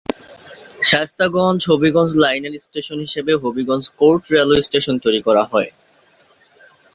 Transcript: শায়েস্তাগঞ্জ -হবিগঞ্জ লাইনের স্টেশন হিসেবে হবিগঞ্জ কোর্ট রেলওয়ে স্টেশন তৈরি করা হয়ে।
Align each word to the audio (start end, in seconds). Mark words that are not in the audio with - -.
শায়েস্তাগঞ্জ 0.81 1.59
-হবিগঞ্জ 1.65 2.11
লাইনের 2.23 2.53
স্টেশন 2.65 2.97
হিসেবে 3.05 3.31
হবিগঞ্জ 3.43 3.85
কোর্ট 3.99 4.21
রেলওয়ে 4.33 4.65
স্টেশন 4.67 4.95
তৈরি 5.03 5.21
করা 5.27 5.43
হয়ে। 5.51 5.69